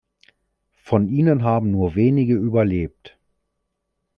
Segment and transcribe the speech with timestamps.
[0.81, 3.19] Von ihnen haben nur wenige überlebt.